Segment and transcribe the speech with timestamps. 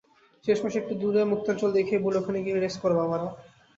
[0.45, 3.27] শেষমেশ একটু দূরে মুক্তাঞ্চল দেখিয়ে বলি ওখানে গিয়ে রেস করো বাবারা।